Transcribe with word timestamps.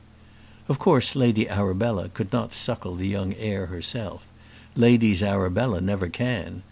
Of 0.67 0.79
course 0.79 1.15
Lady 1.15 1.47
Arabella 1.47 2.09
could 2.09 2.33
not 2.33 2.55
suckle 2.55 2.95
the 2.95 3.07
young 3.07 3.35
heir 3.35 3.67
herself. 3.67 4.25
Ladies 4.75 5.21
Arabella 5.21 5.79
never 5.79 6.09
can. 6.09 6.59